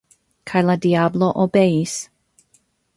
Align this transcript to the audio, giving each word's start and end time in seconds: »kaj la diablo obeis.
»kaj 0.51 0.63
la 0.69 0.77
diablo 0.87 1.31
obeis. 1.47 1.97